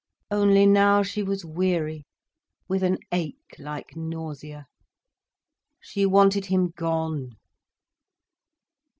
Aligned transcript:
Only 0.31 0.65
now 0.65 1.03
she 1.03 1.21
was 1.21 1.45
weary, 1.45 2.07
with 2.67 2.81
an 2.81 2.97
ache 3.11 3.55
like 3.59 3.95
nausea. 3.95 4.65
She 5.79 6.07
wanted 6.07 6.47
him 6.47 6.71
gone. 6.75 7.33